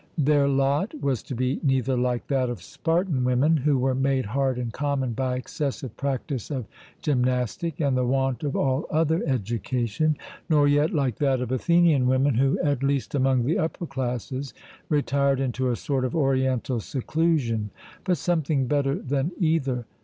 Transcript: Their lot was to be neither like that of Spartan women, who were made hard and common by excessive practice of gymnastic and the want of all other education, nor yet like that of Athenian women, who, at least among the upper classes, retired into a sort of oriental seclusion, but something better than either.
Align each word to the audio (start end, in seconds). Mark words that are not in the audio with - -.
Their 0.17 0.47
lot 0.47 0.99
was 0.99 1.21
to 1.21 1.35
be 1.35 1.59
neither 1.61 1.95
like 1.95 2.25
that 2.25 2.49
of 2.49 2.63
Spartan 2.63 3.23
women, 3.23 3.55
who 3.57 3.77
were 3.77 3.93
made 3.93 4.25
hard 4.25 4.57
and 4.57 4.73
common 4.73 5.13
by 5.13 5.35
excessive 5.35 5.95
practice 5.95 6.49
of 6.49 6.65
gymnastic 7.03 7.79
and 7.79 7.95
the 7.95 8.03
want 8.03 8.43
of 8.43 8.55
all 8.55 8.87
other 8.89 9.21
education, 9.27 10.17
nor 10.49 10.67
yet 10.67 10.91
like 10.91 11.17
that 11.17 11.39
of 11.39 11.51
Athenian 11.51 12.07
women, 12.07 12.33
who, 12.33 12.59
at 12.61 12.81
least 12.81 13.13
among 13.13 13.43
the 13.45 13.59
upper 13.59 13.85
classes, 13.85 14.55
retired 14.89 15.39
into 15.39 15.69
a 15.69 15.75
sort 15.75 16.03
of 16.03 16.15
oriental 16.15 16.79
seclusion, 16.79 17.69
but 18.03 18.17
something 18.17 18.65
better 18.65 18.95
than 18.95 19.31
either. 19.39 19.85